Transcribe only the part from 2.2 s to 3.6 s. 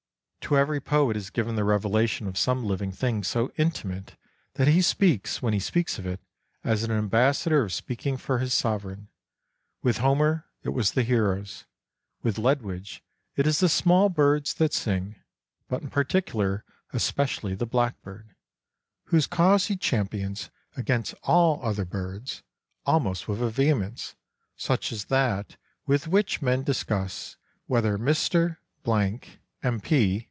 of some living thing so